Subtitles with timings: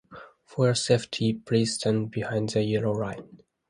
[0.45, 3.41] For your safety, please stand behind the yellow line.